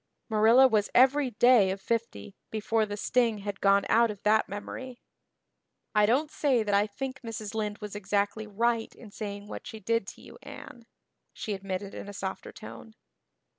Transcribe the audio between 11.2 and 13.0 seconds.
she admitted in a softer tone.